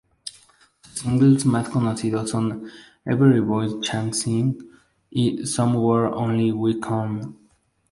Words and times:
Sus 0.95 0.99
singles 1.01 1.45
más 1.45 1.69
conocidos 1.69 2.31
son 2.31 2.63
"Everybody's 3.05 3.79
Changing" 3.81 4.57
y 5.11 5.45
"Somewhere 5.45 6.07
Only 6.11 6.51
We 6.51 6.73
Know. 6.79 7.35